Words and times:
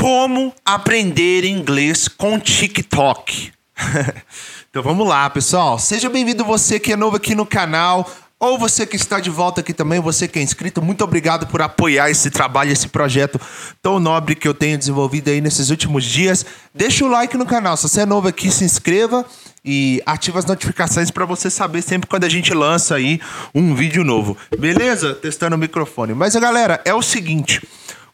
Como 0.00 0.54
aprender 0.64 1.44
inglês 1.44 2.06
com 2.06 2.38
TikTok. 2.38 3.50
então 4.70 4.80
vamos 4.80 5.06
lá, 5.08 5.28
pessoal. 5.28 5.76
Seja 5.76 6.08
bem-vindo 6.08 6.44
você 6.44 6.78
que 6.78 6.92
é 6.92 6.96
novo 6.96 7.16
aqui 7.16 7.34
no 7.34 7.44
canal. 7.44 8.08
Ou 8.38 8.56
você 8.56 8.86
que 8.86 8.94
está 8.94 9.18
de 9.18 9.28
volta 9.28 9.60
aqui 9.60 9.74
também, 9.74 9.98
você 9.98 10.28
que 10.28 10.38
é 10.38 10.42
inscrito, 10.42 10.80
muito 10.80 11.02
obrigado 11.02 11.48
por 11.48 11.60
apoiar 11.60 12.08
esse 12.08 12.30
trabalho, 12.30 12.70
esse 12.70 12.86
projeto 12.86 13.40
tão 13.82 13.98
nobre 13.98 14.36
que 14.36 14.46
eu 14.46 14.54
tenho 14.54 14.78
desenvolvido 14.78 15.30
aí 15.30 15.40
nesses 15.40 15.70
últimos 15.70 16.04
dias. 16.04 16.46
Deixa 16.72 17.04
o 17.04 17.08
like 17.08 17.36
no 17.36 17.44
canal. 17.44 17.76
Se 17.76 17.88
você 17.88 18.02
é 18.02 18.06
novo 18.06 18.28
aqui, 18.28 18.52
se 18.52 18.62
inscreva 18.62 19.26
e 19.64 20.00
ativa 20.06 20.38
as 20.38 20.46
notificações 20.46 21.10
para 21.10 21.26
você 21.26 21.50
saber 21.50 21.82
sempre 21.82 22.08
quando 22.08 22.22
a 22.22 22.28
gente 22.28 22.54
lança 22.54 22.94
aí 22.94 23.20
um 23.52 23.74
vídeo 23.74 24.04
novo. 24.04 24.36
Beleza? 24.56 25.12
Testando 25.14 25.56
o 25.56 25.58
microfone. 25.58 26.14
Mas 26.14 26.36
galera, 26.36 26.80
é 26.84 26.94
o 26.94 27.02
seguinte. 27.02 27.66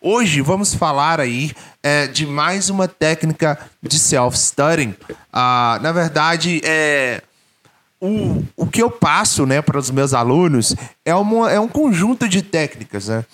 Hoje 0.07 0.43
vamos 0.43 0.75
falar 0.75 1.19
aí 1.19 1.51
é, 1.83 2.07
de 2.07 2.27
mais 2.27 2.69
uma 2.69 2.87
técnica 2.87 3.59
de 3.83 3.99
self-studying. 3.99 4.95
Ah, 5.33 5.79
na 5.81 5.93
verdade, 5.93 6.61
é, 6.63 7.23
o, 7.99 8.45
o 8.55 8.67
que 8.67 8.83
eu 8.83 8.91
passo 8.91 9.47
né, 9.47 9.63
para 9.63 9.79
os 9.79 9.91
meus 9.91 10.13
alunos 10.13 10.77
é, 11.07 11.15
uma, 11.15 11.51
é 11.51 11.59
um 11.59 11.67
conjunto 11.67 12.29
de 12.29 12.43
técnicas. 12.43 13.09
Né? 13.09 13.25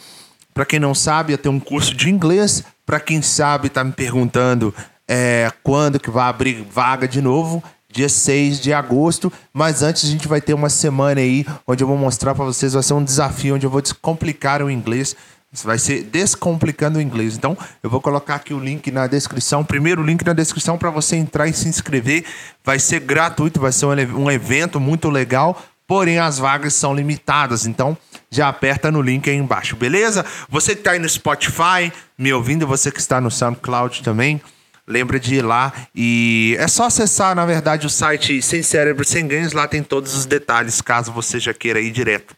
Para 0.55 0.65
quem 0.65 0.79
não 0.79 0.95
sabe, 0.95 1.33
eu 1.33 1.39
tenho 1.39 1.57
um 1.57 1.59
curso 1.59 1.93
de 1.93 2.09
inglês. 2.09 2.63
Para 2.87 3.01
quem 3.01 3.21
sabe, 3.21 3.67
está 3.67 3.83
me 3.83 3.91
perguntando 3.91 4.73
é, 5.09 5.51
quando 5.65 5.99
que 5.99 6.09
vai 6.09 6.29
abrir 6.29 6.65
vaga 6.71 7.09
de 7.09 7.21
novo. 7.21 7.61
Dia 7.93 8.09
6 8.09 8.61
de 8.61 8.73
agosto, 8.73 9.33
mas 9.53 9.83
antes 9.83 10.05
a 10.05 10.07
gente 10.09 10.29
vai 10.29 10.41
ter 10.41 10.55
uma 10.55 10.69
semana 10.69 11.21
aí 11.21 11.45
onde 11.67 11.83
eu 11.83 11.89
vou 11.89 11.97
mostrar 11.97 12.37
para 12.37 12.45
vocês, 12.45 12.75
vai 12.75 12.85
ser 12.85 12.95
um 12.95 13.03
desafio 13.03 13.57
onde 13.57 13.67
eu 13.67 13.71
vou 13.71 13.83
descomplicar 13.83 14.63
o 14.63 14.71
inglês 14.71 15.17
isso 15.53 15.67
vai 15.67 15.79
ser 15.79 16.05
Descomplicando 16.05 16.99
o 16.99 17.03
Inglês. 17.03 17.37
Então, 17.37 17.59
eu 17.83 17.91
vou 17.91 18.01
colocar 18.01 18.37
aqui 18.37 18.55
o 18.55 18.59
link 18.59 18.91
na 18.91 19.07
descrição. 19.07 19.65
Primeiro 19.65 20.03
link 20.03 20.25
na 20.25 20.33
descrição 20.33 20.79
para 20.79 20.91
você 20.91 21.17
entrar 21.17 21.49
e 21.49 21.53
se 21.53 21.69
inscrever. 21.69 22.25
Vai 22.65 22.79
ser 22.79 23.01
gratuito, 23.01 23.61
vai 23.61 23.73
ser 23.73 23.87
um 23.87 24.31
evento 24.31 24.79
muito 24.79 25.11
legal. 25.11 25.61
Porém, 25.89 26.21
as 26.21 26.39
vagas 26.39 26.75
são 26.75 26.95
limitadas. 26.95 27.67
Então, 27.67 27.99
já 28.31 28.49
aperta 28.49 28.93
no 28.93 29.03
link 29.03 29.29
aí 29.29 29.35
embaixo, 29.35 29.75
beleza? 29.75 30.25
Você 30.49 30.75
que 30.75 30.83
está 30.83 30.93
aí 30.93 31.01
no 31.01 31.09
Spotify, 31.09 31.93
me 32.17 32.33
ouvindo, 32.33 32.65
você 32.65 32.93
que 32.93 33.01
está 33.01 33.21
no 33.21 33.29
SoundCloud 33.29 34.05
também, 34.05 34.41
lembra 34.87 35.19
de 35.19 35.35
ir 35.35 35.43
lá 35.43 35.73
e 35.93 36.55
é 36.61 36.69
só 36.69 36.87
acessar, 36.87 37.35
na 37.35 37.45
verdade, 37.45 37.89
o 37.89 37.91
site 37.91 38.41
Sem 38.41 38.63
Cérebro 38.63 39.05
Sem 39.05 39.27
Ganhos. 39.27 39.53
Lá 39.53 39.67
tem 39.67 39.83
todos 39.83 40.15
os 40.15 40.27
detalhes, 40.27 40.81
caso 40.81 41.11
você 41.11 41.41
já 41.41 41.53
queira 41.53 41.81
ir 41.81 41.91
direto 41.91 42.37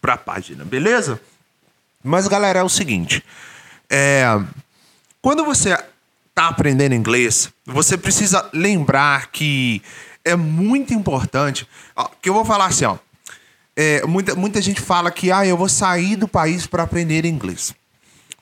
para 0.00 0.14
a 0.14 0.18
página, 0.18 0.64
beleza? 0.64 1.20
Mas, 2.02 2.26
galera, 2.28 2.60
é 2.60 2.62
o 2.62 2.68
seguinte: 2.68 3.24
é, 3.88 4.24
quando 5.20 5.44
você 5.44 5.72
está 6.28 6.48
aprendendo 6.48 6.94
inglês, 6.94 7.50
você 7.66 7.96
precisa 7.96 8.48
lembrar 8.52 9.30
que 9.30 9.82
é 10.24 10.34
muito 10.34 10.94
importante. 10.94 11.66
Ó, 11.94 12.08
que 12.20 12.28
eu 12.28 12.34
vou 12.34 12.44
falar 12.44 12.66
assim, 12.66 12.84
ó. 12.84 12.96
É, 13.74 14.04
muita, 14.06 14.34
muita 14.34 14.60
gente 14.60 14.80
fala 14.80 15.10
que 15.10 15.32
ah, 15.32 15.46
eu 15.46 15.56
vou 15.56 15.68
sair 15.68 16.16
do 16.16 16.28
país 16.28 16.66
para 16.66 16.82
aprender 16.82 17.24
inglês. 17.24 17.74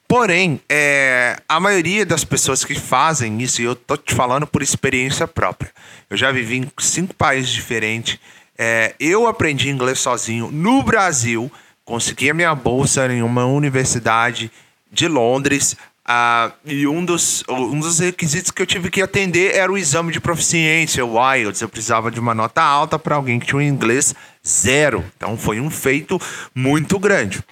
Porém, 0.09 0.61
é, 0.69 1.41
a 1.49 1.61
maioria 1.61 2.05
das 2.05 2.25
pessoas 2.25 2.65
que 2.65 2.75
fazem 2.75 3.41
isso, 3.41 3.63
e 3.63 3.65
eu 3.65 3.77
tô 3.77 3.97
te 3.97 4.13
falando 4.13 4.45
por 4.45 4.61
experiência 4.61 5.29
própria. 5.29 5.71
Eu 6.09 6.17
já 6.17 6.33
vivi 6.33 6.59
em 6.59 6.73
cinco 6.79 7.15
países 7.15 7.51
diferentes. 7.51 8.19
É, 8.59 8.95
eu 8.99 9.29
aprendi 9.29 9.69
inglês 9.71 10.01
sozinho 10.01 10.51
no 10.51 10.83
Brasil 10.83 11.51
consegui 11.91 12.31
a 12.31 12.35
minha 12.35 12.55
bolsa 12.55 13.13
em 13.13 13.21
uma 13.21 13.45
universidade 13.47 14.49
de 14.93 15.09
Londres. 15.09 15.77
Uh, 16.09 16.53
e 16.65 16.87
um 16.87 17.05
dos, 17.05 17.43
um 17.49 17.81
dos 17.81 17.99
requisitos 17.99 18.53
que 18.53 18.63
eu 18.63 18.67
tive 18.67 18.89
que 18.91 19.03
atender 19.03 19.57
era 19.57 19.71
o 19.71 19.77
exame 19.77 20.13
de 20.13 20.21
proficiência, 20.21 21.05
o 21.05 21.19
IELTS. 21.35 21.61
Eu 21.61 21.69
precisava 21.69 22.09
de 22.09 22.21
uma 22.21 22.33
nota 22.33 22.63
alta 22.63 22.97
para 22.97 23.17
alguém 23.17 23.41
que 23.41 23.47
tinha 23.47 23.59
um 23.59 23.63
inglês 23.63 24.15
zero. 24.47 25.05
Então 25.17 25.37
foi 25.37 25.61
um 25.61 25.69
feito 25.69 26.21
muito 26.55 26.97
grande. 26.97 27.43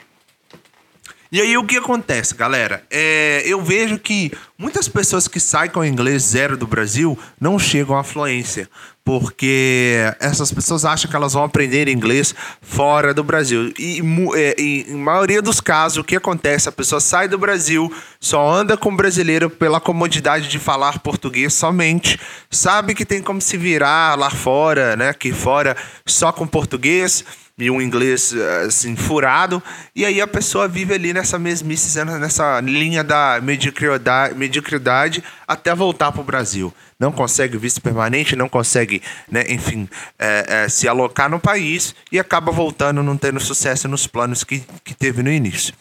E 1.31 1.43
aí 1.43 1.59
o 1.59 1.65
que 1.65 1.77
acontece, 1.77 2.35
galera? 2.35 2.83
É, 2.91 3.43
eu 3.45 3.61
vejo 3.61 3.99
que 3.99 4.33
muitas 4.57 4.89
pessoas 4.89 5.29
que 5.29 5.39
saem 5.39 5.71
com 5.71 5.85
inglês 5.85 6.23
zero 6.23 6.57
do 6.57 6.67
Brasil 6.67 7.19
não 7.39 7.59
chegam 7.59 7.99
à 7.99 8.03
fluência, 8.03 8.67
porque 9.05 9.97
essas 10.21 10.51
pessoas 10.51 10.87
acham 10.87 11.11
que 11.11 11.15
elas 11.15 11.35
vão 11.35 11.45
aprender 11.45 11.87
inglês 11.87 12.35
fora 12.63 13.13
do 13.13 13.23
Brasil. 13.23 13.75
E, 13.79 14.03
é, 14.37 14.57
e 14.59 14.87
em 14.89 14.97
maioria 14.97 15.43
dos 15.43 15.61
casos, 15.61 15.99
o 15.99 16.05
que 16.05 16.17
acontece? 16.17 16.71
A 16.71 16.73
pessoa 16.73 16.99
sai 16.99 17.29
do 17.29 17.37
Brasil, 17.37 17.93
só 18.19 18.51
anda 18.51 18.75
com 18.75 18.97
brasileiro 18.97 19.51
pela 19.51 19.81
comodidade 19.81 20.49
de 20.49 20.59
falar 20.59 20.99
português 21.01 21.53
somente, 21.53 22.19
sabe 22.51 22.95
que 22.95 23.05
tem 23.05 23.21
como 23.21 23.43
se 23.43 23.59
virar 23.59 24.19
lá 24.19 24.31
fora, 24.31 24.97
né? 24.97 25.11
Aqui 25.11 25.31
fora, 25.31 25.77
só 26.07 26.33
com 26.33 26.47
português 26.47 27.23
e 27.59 27.71
um 27.71 27.83
inglês 27.83 28.33
assim 28.65 28.95
furado 28.95 29.63
e 29.95 30.05
aí 30.05 30.21
a 30.21 30.27
pessoa 30.27 30.69
vive 30.69 30.95
ali 30.95 31.13
nessa 31.13 31.39
mesmice 31.39 32.03
nessa 32.05 32.61
linha 32.61 33.03
da 33.03 33.41
mediocridade, 33.43 34.35
mediocridade 34.35 35.25
até 35.47 35.75
voltar 35.75 36.13
para 36.13 36.21
o 36.21 36.25
Brasil. 36.25 36.73
Não 36.99 37.11
consegue 37.11 37.59
visto 37.59 37.81
permanente 37.81 38.37
não 38.37 38.49
consegue 38.49 39.03
né, 39.31 39.45
enfim 39.49 39.89
é, 40.19 40.65
é, 40.65 40.69
se 40.69 40.87
alocar 40.87 41.29
no 41.29 41.41
país 41.41 41.95
e 42.13 42.19
acaba 42.19 42.53
voltando 42.53 43.03
não 43.03 43.17
tendo 43.17 43.41
sucesso 43.41 43.89
nos 43.89 44.07
planos 44.07 44.45
que, 44.45 44.63
que 44.85 44.95
teve 44.95 45.23
no 45.23 45.31
início. 45.31 45.75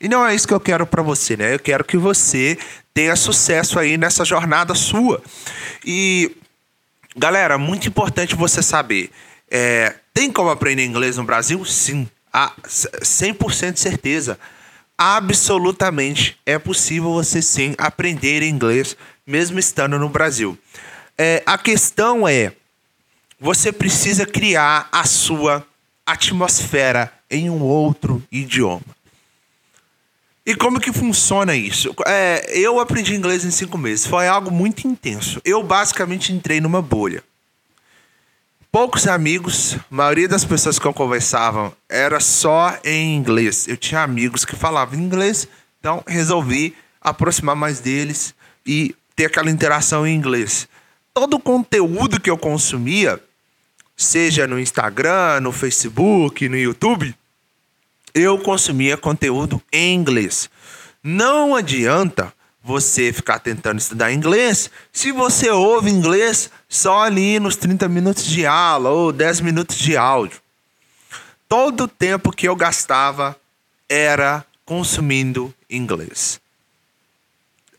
E 0.00 0.08
não 0.08 0.26
é 0.26 0.34
isso 0.34 0.48
que 0.48 0.54
eu 0.54 0.60
quero 0.60 0.84
para 0.84 1.02
você 1.02 1.36
né? 1.36 1.54
Eu 1.54 1.58
quero 1.60 1.84
que 1.84 1.96
você 1.96 2.58
tenha 2.92 3.14
sucesso 3.14 3.78
aí 3.78 3.96
nessa 3.96 4.24
jornada 4.24 4.74
sua. 4.74 5.22
E 5.84 6.36
galera 7.16 7.56
muito 7.56 7.88
importante 7.88 8.34
você 8.34 8.62
saber 8.62 9.10
é, 9.50 9.94
tem 10.14 10.30
como 10.30 10.48
aprender 10.48 10.84
inglês 10.86 11.16
no 11.16 11.24
Brasil? 11.24 11.62
Sim. 11.64 12.08
A 12.32 12.52
100% 12.62 13.72
de 13.72 13.80
certeza. 13.80 14.38
Absolutamente 14.96 16.38
é 16.46 16.56
possível 16.56 17.12
você 17.12 17.42
sim 17.42 17.74
aprender 17.76 18.42
inglês 18.44 18.96
mesmo 19.26 19.58
estando 19.58 19.98
no 19.98 20.08
Brasil. 20.08 20.56
É, 21.18 21.42
a 21.44 21.58
questão 21.58 22.28
é: 22.28 22.52
você 23.40 23.72
precisa 23.72 24.24
criar 24.24 24.88
a 24.92 25.04
sua 25.04 25.66
atmosfera 26.06 27.12
em 27.28 27.50
um 27.50 27.60
outro 27.60 28.22
idioma. 28.30 28.94
E 30.46 30.54
como 30.54 30.78
que 30.78 30.92
funciona 30.92 31.56
isso? 31.56 31.92
É, 32.06 32.56
eu 32.56 32.78
aprendi 32.78 33.14
inglês 33.14 33.44
em 33.44 33.50
cinco 33.50 33.76
meses. 33.76 34.06
Foi 34.06 34.28
algo 34.28 34.50
muito 34.50 34.86
intenso. 34.86 35.40
Eu 35.44 35.62
basicamente 35.62 36.32
entrei 36.32 36.60
numa 36.60 36.82
bolha 36.82 37.24
poucos 38.74 39.06
amigos, 39.06 39.76
a 39.88 39.94
maioria 39.94 40.26
das 40.26 40.44
pessoas 40.44 40.80
que 40.80 40.84
eu 40.84 40.92
conversava 40.92 41.72
era 41.88 42.18
só 42.18 42.76
em 42.84 43.14
inglês. 43.14 43.68
Eu 43.68 43.76
tinha 43.76 44.02
amigos 44.02 44.44
que 44.44 44.56
falavam 44.56 44.98
inglês, 44.98 45.46
então 45.78 46.02
resolvi 46.04 46.74
aproximar 47.00 47.54
mais 47.54 47.78
deles 47.78 48.34
e 48.66 48.92
ter 49.14 49.26
aquela 49.26 49.48
interação 49.48 50.04
em 50.04 50.12
inglês. 50.12 50.66
Todo 51.14 51.34
o 51.34 51.40
conteúdo 51.40 52.20
que 52.20 52.28
eu 52.28 52.36
consumia, 52.36 53.22
seja 53.96 54.44
no 54.44 54.58
Instagram, 54.58 55.38
no 55.40 55.52
Facebook, 55.52 56.48
no 56.48 56.56
YouTube, 56.56 57.14
eu 58.12 58.40
consumia 58.40 58.96
conteúdo 58.96 59.62
em 59.72 59.94
inglês. 59.94 60.50
Não 61.00 61.54
adianta 61.54 62.32
você 62.64 63.12
ficar 63.12 63.38
tentando 63.38 63.78
estudar 63.78 64.10
inglês 64.10 64.70
se 64.90 65.12
você 65.12 65.50
ouve 65.50 65.90
inglês 65.90 66.50
só 66.66 67.02
ali 67.02 67.38
nos 67.38 67.56
30 67.56 67.86
minutos 67.90 68.24
de 68.24 68.46
aula 68.46 68.88
ou 68.88 69.12
10 69.12 69.42
minutos 69.42 69.76
de 69.76 69.98
áudio. 69.98 70.40
Todo 71.46 71.84
o 71.84 71.88
tempo 71.88 72.32
que 72.32 72.48
eu 72.48 72.56
gastava 72.56 73.36
era 73.86 74.44
consumindo 74.64 75.54
inglês. 75.68 76.40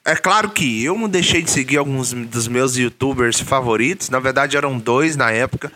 É 0.05 0.15
claro 0.15 0.51
que 0.51 0.83
eu 0.83 0.95
não 0.95 1.09
deixei 1.09 1.41
de 1.41 1.49
seguir 1.49 1.77
alguns 1.77 2.13
dos 2.13 2.47
meus 2.47 2.77
youtubers 2.77 3.39
favoritos, 3.39 4.09
na 4.09 4.19
verdade 4.19 4.55
eram 4.55 4.77
dois 4.77 5.15
na 5.15 5.31
época. 5.31 5.71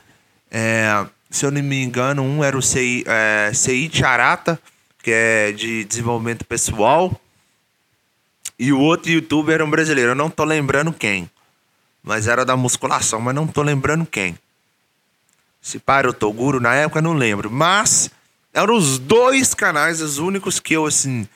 É, 0.51 1.03
se 1.31 1.47
eu 1.47 1.49
não 1.49 1.63
me 1.63 1.83
engano, 1.83 2.21
um 2.21 2.43
era 2.43 2.55
o 2.55 2.61
Sei, 2.61 3.03
é, 3.07 3.51
Sei 3.55 3.89
Charata, 3.91 4.59
que 5.01 5.09
é 5.09 5.51
de 5.51 5.83
desenvolvimento 5.83 6.45
pessoal 6.45 7.19
e 8.59 8.73
o 8.73 8.79
outro 8.79 9.09
youtuber 9.09 9.55
era 9.55 9.65
um 9.65 9.69
brasileiro. 9.69 10.11
Eu 10.11 10.15
não 10.15 10.29
tô 10.29 10.43
lembrando 10.43 10.91
quem. 10.91 11.31
Mas 12.03 12.27
era 12.27 12.43
da 12.43 12.57
musculação, 12.57 13.21
mas 13.21 13.33
não 13.33 13.47
tô 13.47 13.61
lembrando 13.61 14.05
quem. 14.05 14.37
Se 15.61 15.79
para 15.79 16.09
o 16.09 16.13
Toguro, 16.13 16.59
na 16.59 16.75
época 16.75 17.01
não 17.01 17.13
lembro. 17.13 17.49
Mas 17.49 18.11
eram 18.53 18.75
os 18.75 18.99
dois 18.99 19.53
canais, 19.53 20.01
os 20.01 20.17
únicos 20.17 20.59
que 20.59 20.73
eu 20.73 20.85
assim 20.85 21.27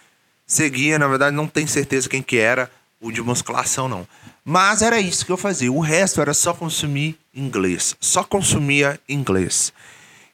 seguia. 0.45 0.99
Na 0.99 1.07
verdade, 1.07 1.35
não 1.35 1.47
tenho 1.47 1.67
certeza 1.67 2.09
quem 2.09 2.21
que 2.21 2.37
era 2.37 2.69
o 2.99 3.11
de 3.11 3.21
musculação, 3.21 3.87
não. 3.87 4.05
Mas 4.43 4.81
era 4.81 4.99
isso 4.99 5.25
que 5.25 5.31
eu 5.31 5.37
fazia. 5.37 5.71
O 5.71 5.79
resto 5.79 6.19
era 6.19 6.33
só 6.33 6.53
consumir 6.53 7.17
inglês. 7.33 7.95
Só 8.01 8.23
consumia 8.23 8.99
inglês. 9.07 9.71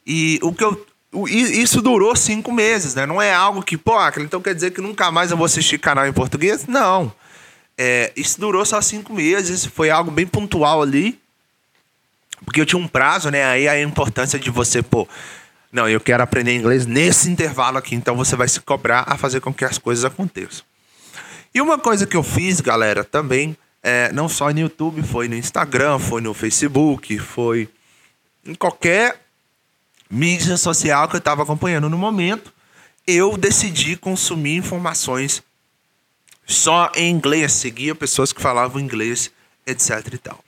E 0.04 0.40
o 0.42 0.52
que 0.52 0.64
eu 0.64 0.86
isso 1.28 1.82
durou 1.82 2.14
cinco 2.14 2.52
meses, 2.52 2.94
né? 2.94 3.04
Não 3.04 3.20
é 3.20 3.34
algo 3.34 3.62
que, 3.62 3.76
pô, 3.76 3.96
então 4.18 4.40
quer 4.40 4.54
dizer 4.54 4.70
que 4.70 4.80
nunca 4.80 5.10
mais 5.10 5.30
eu 5.30 5.36
vou 5.36 5.46
assistir 5.46 5.78
canal 5.78 6.06
em 6.06 6.12
português? 6.12 6.66
Não. 6.66 7.12
É, 7.76 8.12
isso 8.14 8.40
durou 8.40 8.64
só 8.64 8.80
cinco 8.80 9.12
meses, 9.12 9.64
foi 9.64 9.90
algo 9.90 10.10
bem 10.10 10.26
pontual 10.26 10.82
ali. 10.82 11.18
Porque 12.44 12.60
eu 12.60 12.66
tinha 12.66 12.80
um 12.80 12.86
prazo, 12.88 13.30
né? 13.30 13.44
Aí 13.44 13.68
a 13.68 13.80
importância 13.82 14.38
de 14.38 14.50
você, 14.50 14.82
pô, 14.82 15.08
não, 15.72 15.88
eu 15.88 16.00
quero 16.00 16.22
aprender 16.22 16.54
inglês 16.54 16.86
nesse 16.86 17.28
intervalo 17.30 17.78
aqui, 17.78 17.94
então 17.94 18.16
você 18.16 18.34
vai 18.34 18.48
se 18.48 18.60
cobrar 18.60 19.04
a 19.06 19.16
fazer 19.16 19.40
com 19.40 19.52
que 19.52 19.64
as 19.64 19.78
coisas 19.78 20.04
aconteçam. 20.04 20.64
E 21.54 21.60
uma 21.60 21.78
coisa 21.78 22.06
que 22.06 22.16
eu 22.16 22.22
fiz, 22.22 22.60
galera, 22.60 23.04
também, 23.04 23.56
é, 23.82 24.12
não 24.12 24.28
só 24.28 24.50
no 24.52 24.60
YouTube, 24.60 25.02
foi 25.02 25.28
no 25.28 25.34
Instagram, 25.34 25.98
foi 25.98 26.20
no 26.20 26.32
Facebook, 26.32 27.18
foi 27.18 27.68
em 28.44 28.54
qualquer 28.54 29.20
mídia 30.10 30.56
social 30.56 31.08
que 31.08 31.16
eu 31.16 31.18
estava 31.18 31.42
acompanhando 31.42 31.88
no 31.88 31.96
momento, 31.96 32.52
eu 33.06 33.36
decidi 33.36 33.96
consumir 33.96 34.56
informações 34.56 35.42
só 36.46 36.90
em 36.96 37.10
inglês, 37.10 37.52
seguia 37.52 37.94
pessoas 37.94 38.32
que 38.32 38.42
falavam 38.42 38.80
inglês, 38.80 39.30
etc 39.66 40.06
e 40.12 40.18
tal. 40.18 40.44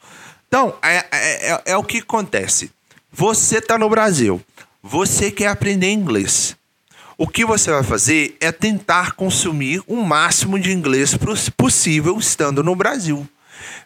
Então, 0.48 0.74
é, 0.82 0.96
é, 0.96 1.52
é, 1.52 1.62
é 1.66 1.76
o 1.76 1.84
que 1.84 1.98
acontece. 1.98 2.70
Você 3.12 3.58
está 3.58 3.78
no 3.78 3.88
Brasil, 3.88 4.42
você 4.82 5.30
quer 5.30 5.46
aprender 5.46 5.90
inglês. 5.92 6.56
O 7.16 7.28
que 7.28 7.44
você 7.44 7.70
vai 7.70 7.84
fazer 7.84 8.36
é 8.40 8.50
tentar 8.50 9.12
consumir 9.12 9.82
o 9.86 9.96
máximo 10.02 10.58
de 10.58 10.72
inglês 10.72 11.16
possível 11.56 12.18
estando 12.18 12.64
no 12.64 12.74
Brasil. 12.74 13.28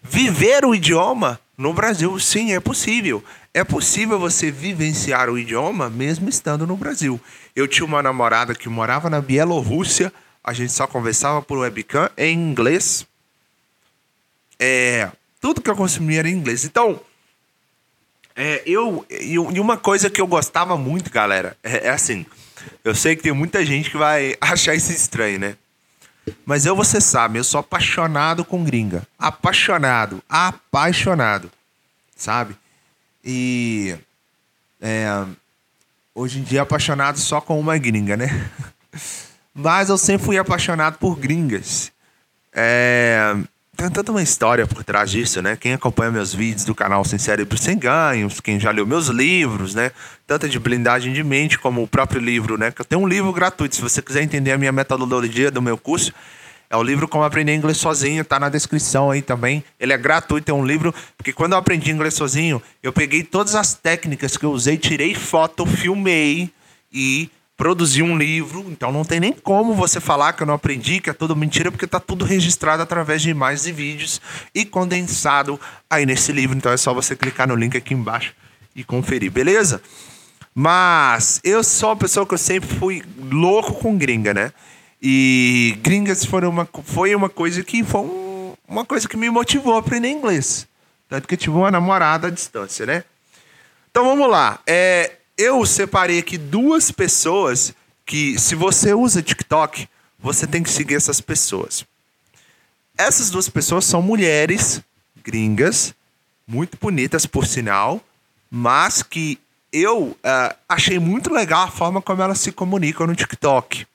Viver 0.08 0.64
o 0.64 0.74
idioma 0.74 1.40
no 1.56 1.72
Brasil, 1.72 2.18
sim, 2.18 2.52
é 2.52 2.60
possível. 2.60 3.22
É 3.52 3.64
possível 3.64 4.18
você 4.18 4.50
vivenciar 4.50 5.30
o 5.30 5.38
idioma 5.38 5.88
mesmo 5.88 6.28
estando 6.28 6.66
no 6.66 6.76
Brasil. 6.76 7.20
Eu 7.54 7.66
tinha 7.66 7.86
uma 7.86 8.02
namorada 8.02 8.54
que 8.54 8.68
morava 8.68 9.08
na 9.08 9.20
Bielorrússia, 9.20 10.12
a 10.44 10.52
gente 10.52 10.72
só 10.72 10.86
conversava 10.86 11.42
por 11.42 11.58
webcam 11.58 12.10
em 12.16 12.34
inglês. 12.38 13.06
É, 14.58 15.10
tudo 15.40 15.60
que 15.60 15.70
eu 15.70 15.76
consumia 15.76 16.20
era 16.20 16.28
em 16.28 16.34
inglês. 16.34 16.64
Então, 16.64 17.00
é, 18.34 18.62
eu 18.66 19.04
e 19.08 19.38
uma 19.38 19.76
coisa 19.76 20.10
que 20.10 20.20
eu 20.20 20.26
gostava 20.26 20.76
muito, 20.76 21.10
galera, 21.10 21.56
é, 21.62 21.86
é, 21.86 21.90
assim. 21.90 22.26
Eu 22.84 22.94
sei 22.94 23.16
que 23.16 23.22
tem 23.22 23.32
muita 23.32 23.64
gente 23.64 23.90
que 23.90 23.96
vai 23.96 24.36
achar 24.40 24.74
isso 24.74 24.92
estranho, 24.92 25.38
né? 25.38 25.56
Mas 26.44 26.66
eu, 26.66 26.74
você 26.74 27.00
sabe, 27.00 27.38
eu 27.38 27.44
sou 27.44 27.60
apaixonado 27.60 28.44
com 28.44 28.64
gringa. 28.64 29.06
Apaixonado, 29.18 30.22
apaixonado, 30.28 31.50
sabe? 32.16 32.56
E 33.24 33.96
é, 34.80 35.24
hoje 36.14 36.38
em 36.38 36.42
dia 36.42 36.62
apaixonado 36.62 37.18
só 37.18 37.40
com 37.40 37.58
uma 37.58 37.76
gringa, 37.78 38.16
né? 38.16 38.50
Mas 39.54 39.88
eu 39.88 39.96
sempre 39.98 40.26
fui 40.26 40.38
apaixonado 40.38 40.98
por 40.98 41.16
gringas. 41.16 41.90
É, 42.52 43.34
tem 43.76 43.90
tanta 43.90 44.10
uma 44.10 44.22
história 44.22 44.66
por 44.66 44.82
trás 44.82 45.10
disso, 45.10 45.42
né? 45.42 45.54
Quem 45.54 45.74
acompanha 45.74 46.10
meus 46.10 46.32
vídeos 46.32 46.64
do 46.64 46.74
canal 46.74 47.04
Sem 47.04 47.18
Cérebro 47.18 47.58
Sem 47.58 47.78
Ganhos, 47.78 48.40
quem 48.40 48.58
já 48.58 48.70
leu 48.70 48.86
meus 48.86 49.08
livros, 49.08 49.74
né? 49.74 49.92
Tanto 50.26 50.48
de 50.48 50.58
blindagem 50.58 51.12
de 51.12 51.22
mente 51.22 51.58
como 51.58 51.82
o 51.82 51.86
próprio 51.86 52.20
livro, 52.20 52.56
né? 52.56 52.70
Que 52.70 52.80
eu 52.80 52.84
tenho 52.84 53.02
um 53.02 53.06
livro 53.06 53.32
gratuito. 53.32 53.76
Se 53.76 53.82
você 53.82 54.00
quiser 54.00 54.22
entender 54.22 54.52
a 54.52 54.58
minha 54.58 54.72
metodologia 54.72 55.50
do 55.50 55.60
meu 55.60 55.76
curso, 55.76 56.12
é 56.70 56.76
o 56.76 56.82
livro 56.82 57.06
Como 57.06 57.22
Aprender 57.22 57.54
Inglês 57.54 57.76
Sozinho, 57.76 58.24
tá 58.24 58.40
na 58.40 58.48
descrição 58.48 59.10
aí 59.10 59.20
também. 59.20 59.62
Ele 59.78 59.92
é 59.92 59.98
gratuito, 59.98 60.50
é 60.50 60.54
um 60.54 60.64
livro, 60.64 60.94
porque 61.16 61.32
quando 61.32 61.52
eu 61.52 61.58
aprendi 61.58 61.90
inglês 61.90 62.14
sozinho, 62.14 62.60
eu 62.82 62.92
peguei 62.92 63.22
todas 63.22 63.54
as 63.54 63.74
técnicas 63.74 64.36
que 64.36 64.44
eu 64.44 64.50
usei, 64.50 64.76
tirei 64.76 65.14
foto, 65.14 65.66
filmei 65.66 66.50
e 66.92 67.30
produzi 67.56 68.02
um 68.02 68.16
livro, 68.18 68.66
então 68.68 68.92
não 68.92 69.04
tem 69.04 69.18
nem 69.18 69.32
como 69.32 69.74
você 69.74 69.98
falar 69.98 70.34
que 70.34 70.42
eu 70.42 70.46
não 70.46 70.54
aprendi, 70.54 71.00
que 71.00 71.08
é 71.08 71.12
tudo 71.12 71.34
mentira, 71.34 71.70
porque 71.70 71.86
está 71.86 71.98
tudo 71.98 72.24
registrado 72.24 72.82
através 72.82 73.22
de 73.22 73.30
imagens 73.30 73.66
e 73.66 73.72
vídeos 73.72 74.20
e 74.54 74.64
condensado 74.64 75.58
aí 75.88 76.04
nesse 76.04 76.32
livro. 76.32 76.56
Então 76.56 76.70
é 76.70 76.76
só 76.76 76.92
você 76.92 77.16
clicar 77.16 77.48
no 77.48 77.56
link 77.56 77.76
aqui 77.76 77.94
embaixo 77.94 78.34
e 78.74 78.84
conferir, 78.84 79.30
beleza? 79.30 79.80
Mas 80.54 81.40
eu 81.42 81.64
sou 81.64 81.90
uma 81.90 81.96
pessoa 81.96 82.26
que 82.26 82.34
eu 82.34 82.38
sempre 82.38 82.68
fui 82.76 83.02
louco 83.30 83.74
com 83.74 83.96
gringa, 83.96 84.34
né? 84.34 84.52
E 85.00 85.78
gringas 85.82 86.24
foram 86.24 86.50
uma, 86.50 86.68
foi 86.84 87.14
uma 87.14 87.28
coisa 87.28 87.62
que 87.62 87.82
foi 87.82 88.02
um, 88.02 88.54
uma 88.68 88.84
coisa 88.84 89.08
que 89.08 89.16
me 89.16 89.30
motivou 89.30 89.76
a 89.76 89.78
aprender 89.78 90.08
inglês. 90.08 90.66
Tanto 91.08 91.26
que 91.28 91.34
eu 91.34 91.38
tive 91.38 91.56
uma 91.56 91.70
namorada 91.70 92.28
à 92.28 92.30
distância, 92.30 92.84
né? 92.84 93.04
Então 93.90 94.04
vamos 94.04 94.28
lá. 94.28 94.58
É, 94.66 95.12
eu 95.36 95.64
separei 95.66 96.18
aqui 96.18 96.38
duas 96.38 96.90
pessoas 96.90 97.74
que, 98.04 98.38
se 98.38 98.54
você 98.54 98.94
usa 98.94 99.22
TikTok, 99.22 99.88
você 100.18 100.46
tem 100.46 100.62
que 100.62 100.70
seguir 100.70 100.94
essas 100.94 101.20
pessoas. 101.20 101.84
Essas 102.96 103.30
duas 103.30 103.48
pessoas 103.48 103.84
são 103.84 104.00
mulheres 104.00 104.80
gringas, 105.22 105.94
muito 106.46 106.78
bonitas 106.80 107.26
por 107.26 107.46
sinal, 107.46 108.02
mas 108.50 109.02
que 109.02 109.38
eu 109.72 110.04
uh, 110.04 110.56
achei 110.68 110.98
muito 110.98 111.32
legal 111.32 111.64
a 111.64 111.70
forma 111.70 112.00
como 112.00 112.22
elas 112.22 112.40
se 112.40 112.52
comunicam 112.52 113.06
no 113.06 113.14
TikTok. 113.14 113.86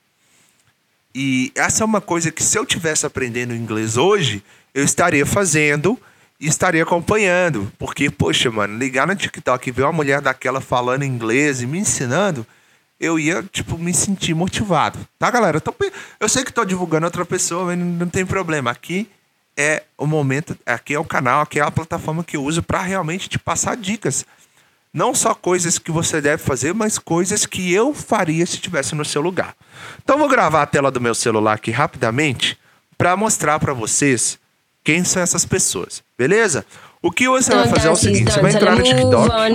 E 1.14 1.50
essa 1.54 1.82
é 1.82 1.86
uma 1.86 2.00
coisa 2.00 2.30
que 2.30 2.42
se 2.42 2.58
eu 2.58 2.64
tivesse 2.64 3.04
aprendendo 3.04 3.54
inglês 3.54 3.96
hoje, 3.96 4.42
eu 4.72 4.84
estaria 4.84 5.26
fazendo 5.26 5.98
estaria 6.48 6.82
acompanhando. 6.82 7.72
Porque, 7.78 8.10
poxa, 8.10 8.50
mano, 8.50 8.78
ligar 8.78 9.06
no 9.06 9.14
TikTok 9.14 9.68
e 9.68 9.72
ver 9.72 9.82
uma 9.82 9.92
mulher 9.92 10.20
daquela 10.20 10.60
falando 10.60 11.04
inglês 11.04 11.62
e 11.62 11.66
me 11.66 11.78
ensinando, 11.78 12.46
eu 12.98 13.18
ia, 13.18 13.42
tipo, 13.42 13.76
me 13.78 13.92
sentir 13.92 14.34
motivado. 14.34 14.98
Tá, 15.18 15.30
galera? 15.30 15.56
Eu, 15.56 15.60
tô, 15.60 15.74
eu 16.20 16.28
sei 16.28 16.44
que 16.44 16.52
tô 16.52 16.64
divulgando 16.64 17.06
outra 17.06 17.24
pessoa, 17.24 17.66
mas 17.66 17.78
não 17.78 18.08
tem 18.08 18.24
problema. 18.24 18.70
Aqui 18.70 19.08
é 19.56 19.82
o 19.98 20.06
momento, 20.06 20.56
aqui 20.64 20.94
é 20.94 20.98
o 20.98 21.04
canal, 21.04 21.42
aqui 21.42 21.60
é 21.60 21.62
a 21.62 21.70
plataforma 21.70 22.24
que 22.24 22.36
eu 22.36 22.44
uso 22.44 22.62
para 22.62 22.80
realmente 22.80 23.28
te 23.28 23.38
passar 23.38 23.76
dicas. 23.76 24.24
Não 24.92 25.14
só 25.14 25.34
coisas 25.34 25.78
que 25.78 25.90
você 25.90 26.20
deve 26.20 26.42
fazer, 26.42 26.74
mas 26.74 26.98
coisas 26.98 27.46
que 27.46 27.72
eu 27.72 27.94
faria 27.94 28.44
se 28.44 28.56
estivesse 28.56 28.94
no 28.94 29.04
seu 29.04 29.22
lugar. 29.22 29.54
Então 30.02 30.18
vou 30.18 30.28
gravar 30.28 30.62
a 30.62 30.66
tela 30.66 30.90
do 30.90 31.00
meu 31.00 31.14
celular 31.14 31.54
aqui 31.54 31.70
rapidamente 31.70 32.58
para 32.98 33.16
mostrar 33.16 33.58
para 33.58 33.72
vocês 33.72 34.38
quem 34.84 35.04
são 35.04 35.22
essas 35.22 35.44
pessoas, 35.44 36.02
beleza? 36.18 36.66
O 37.00 37.10
que 37.10 37.28
você 37.28 37.54
vai 37.54 37.68
fazer 37.68 37.88
é 37.88 37.90
o 37.90 37.96
seguinte: 37.96 38.32
você 38.32 38.40
vai 38.40 38.52
entrar 38.52 38.76
no 38.76 38.82
TikTok. 38.82 39.28
Vai 39.28 39.50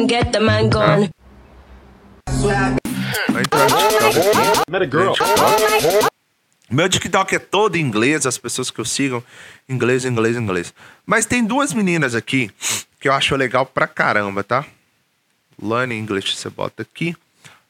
entrar 3.42 3.70
no 3.70 4.88
TikTok. 4.88 5.20
Meu 6.70 6.90
TikTok 6.90 7.36
é 7.36 7.40
todo 7.40 7.78
em 7.78 7.82
inglês, 7.82 8.26
as 8.26 8.38
pessoas 8.38 8.70
que 8.70 8.80
eu 8.80 8.86
sigam, 8.86 9.24
inglês, 9.70 10.04
inglês, 10.04 10.36
inglês. 10.36 10.74
Mas 11.06 11.26
tem 11.26 11.44
duas 11.44 11.74
meninas 11.74 12.14
aqui 12.14 12.52
que 13.00 13.08
eu 13.08 13.14
acho 13.14 13.36
legal 13.36 13.66
pra 13.66 13.88
caramba, 13.88 14.44
tá? 14.44 14.66
Learn 15.62 15.98
English, 15.98 16.36
você 16.36 16.50
bota 16.50 16.84
aqui. 16.84 17.16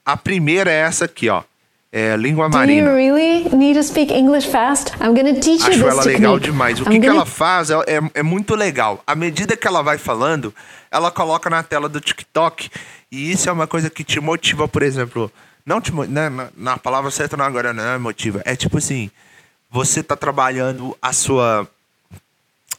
A 0.03 0.17
primeira 0.17 0.71
é 0.71 0.77
essa 0.77 1.05
aqui, 1.05 1.29
ó 1.29 1.43
é, 1.91 2.15
língua 2.17 2.50
marina. 2.50 2.89
Do 2.89 2.89
you 2.89 2.96
really 2.96 3.56
need 3.56 3.75
to 3.75 3.84
speak 3.84 4.13
English 4.13 4.48
fast? 4.50 4.94
I'm 5.01 5.13
gonna 5.13 5.34
teach 5.34 5.63
you 5.63 5.72
Acho 5.72 5.84
this 5.84 5.94
ela 5.94 6.03
legal 6.03 6.39
demais. 6.39 6.79
O 6.79 6.84
que, 6.84 6.89
gonna... 6.89 7.00
que 7.00 7.08
ela 7.08 7.25
faz 7.25 7.70
é, 7.70 7.75
é, 7.88 8.00
é, 8.15 8.24
muito 8.24 8.56
legal. 8.56 9.01
À 9.08 9.15
medida 9.15 9.56
que 9.56 9.67
ela 9.67 9.82
vai 9.82 9.98
falando, 9.98 10.53
ela 10.91 11.10
coloca 11.12 11.50
na 11.50 11.63
tela 11.63 11.88
do 11.88 12.01
TikTok. 12.01 12.70
E 13.12 13.32
isso 13.32 13.50
é 13.50 13.51
uma 13.51 13.67
coisa 13.67 13.89
que 13.89 14.03
te 14.03 14.20
motiva, 14.20 14.67
por 14.67 14.84
exemplo. 14.84 15.32
Não 15.65 15.79
te 15.79 15.94
né, 15.94 16.29
na, 16.29 16.50
na 16.56 16.77
palavra 16.77 17.10
certa 17.10 17.38
não 17.38 17.46
agora 17.46 17.74
não 17.74 17.84
é 17.84 17.98
motiva. 17.98 18.41
É 18.46 18.56
tipo 18.56 18.77
assim, 18.77 19.10
você 19.72 20.03
tá 20.03 20.15
trabalhando 20.15 20.96
a 21.01 21.13
sua 21.13 21.67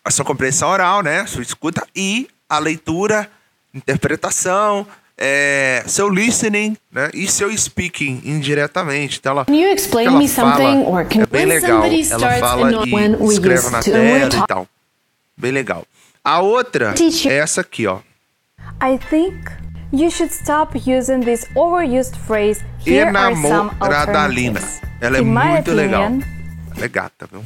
a 0.04 0.10
sua 0.10 0.24
compreensão 0.24 0.68
oral, 0.70 1.02
né? 1.02 1.26
Sua 1.26 1.42
escuta 1.42 1.86
e 1.94 2.28
a 2.48 2.58
leitura, 2.58 3.30
interpretação, 3.74 4.86
é, 5.18 5.82
seu 5.86 6.08
listening 6.08 6.76
né, 6.92 7.10
e 7.12 7.26
seu 7.26 7.56
speaking 7.56 8.22
indiretamente. 8.24 9.18
Então 9.18 9.32
ela, 9.32 9.44
can 9.44 9.54
you 9.54 9.68
explain 9.72 10.10
me 10.10 10.28
something 10.28 10.84
or 10.86 11.04
can 11.04 11.22
é 11.22 11.26
bem 11.26 11.44
legal. 11.44 11.82
Ela 11.84 12.38
fala 12.38 12.86
e 12.86 13.24
escreve 13.32 13.70
na 13.70 13.82
tela 13.82 14.34
e 14.34 14.46
tal. 14.46 14.68
Bem 15.36 15.50
legal. 15.50 15.84
A 16.22 16.40
outra 16.40 16.94
é 17.26 17.34
essa 17.34 17.62
aqui, 17.62 17.86
ó. 17.86 17.98
I 18.80 18.98
think 19.10 19.34
you 19.92 20.10
should 20.10 20.32
stop 20.32 20.76
using 20.76 21.20
this 21.20 21.44
overused 21.56 22.16
phrase. 22.26 22.64
Here 22.86 23.08
are 23.16 23.34
some 23.34 23.70
alternatives. 23.80 24.80
Ela 25.00 25.18
é 25.18 25.20
In 25.20 25.24
muito 25.24 25.72
legal. 25.72 26.04
Ela 26.76 26.84
é 26.84 26.88
gata, 26.88 27.28
viu? 27.30 27.44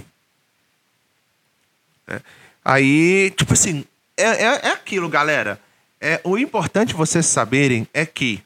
É. 2.08 2.20
Aí, 2.64 3.30
tipo 3.36 3.52
assim, 3.54 3.84
é, 4.16 4.24
é, 4.24 4.60
é 4.68 4.72
aquilo, 4.72 5.08
galera. 5.08 5.58
É, 6.04 6.21
o 6.25 6.37
importante 6.37 6.94
vocês 6.94 7.26
saberem 7.26 7.87
é 7.94 8.04
que 8.04 8.42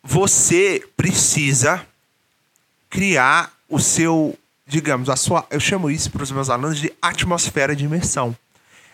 você 0.00 0.88
precisa 0.96 1.84
criar 2.88 3.52
o 3.68 3.80
seu, 3.80 4.38
digamos, 4.64 5.10
a 5.10 5.16
sua, 5.16 5.44
eu 5.50 5.58
chamo 5.58 5.90
isso 5.90 6.12
para 6.12 6.22
os 6.22 6.30
meus 6.30 6.48
alunos 6.48 6.78
de 6.78 6.92
atmosfera 7.02 7.74
de 7.74 7.84
imersão. 7.84 8.36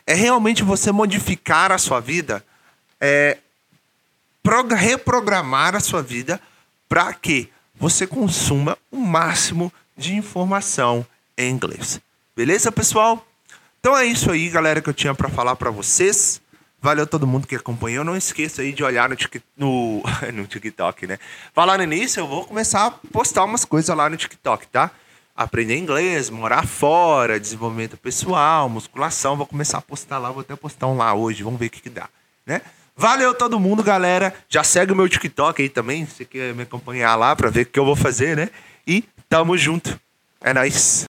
É 0.07 0.15
realmente 0.15 0.63
você 0.63 0.91
modificar 0.91 1.71
a 1.71 1.77
sua 1.77 2.01
vida, 2.01 2.43
é, 2.99 3.37
reprogramar 4.75 5.77
a 5.77 5.81
sua 5.81 6.03
vida 6.03 6.41
para 6.89 7.13
que 7.13 7.53
você 7.75 8.07
consuma 8.07 8.79
o 8.91 8.97
máximo 8.97 9.71
de 9.95 10.15
informação 10.15 11.05
em 11.37 11.51
inglês. 11.51 12.01
Beleza, 12.35 12.73
pessoal? 12.73 13.28
Então 13.81 13.97
é 13.97 14.05
isso 14.05 14.31
aí, 14.31 14.49
galera, 14.49 14.81
que 14.81 14.89
eu 14.89 14.95
tinha 14.95 15.15
para 15.15 15.29
falar 15.29 15.55
para 15.57 15.71
vocês. 15.71 16.41
Valeu 16.81 17.07
todo 17.07 17.27
mundo 17.27 17.47
que 17.47 17.57
acompanhou. 17.57 18.05
Não 18.05 18.17
esqueça 18.17 18.63
aí 18.63 18.73
de 18.73 18.85
olhar 18.85 19.09
no, 19.09 19.17
no, 19.57 20.03
no 20.35 20.47
TikTok, 20.47 21.07
né? 21.07 21.19
Falando 21.53 21.85
nisso, 21.85 22.21
eu 22.21 22.27
vou 22.27 22.45
começar 22.45 22.87
a 22.87 22.91
postar 22.91 23.45
umas 23.45 23.65
coisas 23.65 23.95
lá 23.97 24.09
no 24.09 24.17
TikTok, 24.17 24.67
tá? 24.69 24.91
Aprender 25.35 25.77
inglês, 25.77 26.31
morar 26.31 26.67
fora, 26.67 27.39
desenvolvimento 27.39 27.97
pessoal, 27.97 28.69
musculação. 28.69 29.37
Vou 29.37 29.47
começar 29.47 29.79
a 29.79 29.83
postar 29.83 30.19
lá, 30.19 30.31
vou 30.31 30.41
até 30.41 30.57
postar 30.57 30.89
um 30.89 30.97
lá 30.97 31.15
hoje. 31.15 31.43
Vamos 31.43 31.59
ver 31.59 31.67
o 31.67 31.71
que, 31.71 31.81
que 31.81 31.91
dá, 31.91 32.09
né? 32.45 32.61
Valeu 32.97 33.33
todo 33.33 33.61
mundo, 33.61 33.83
galera. 33.83 34.35
Já 34.49 34.65
segue 34.65 34.93
o 34.93 34.97
meu 34.97 35.09
TikTok 35.09 35.63
aí 35.63 35.69
também, 35.69 36.05
se 36.05 36.17
você 36.17 36.25
quer 36.25 36.53
me 36.53 36.65
acompanhar 36.65 37.15
lá 37.15 37.37
pra 37.37 37.49
ver 37.49 37.63
o 37.63 37.67
que 37.67 37.79
eu 37.79 37.85
vou 37.85 37.95
fazer, 37.95 38.37
né? 38.37 38.51
E 38.85 39.05
tamo 39.29 39.57
junto. 39.57 39.99
É 40.41 40.53
nóis. 40.53 41.08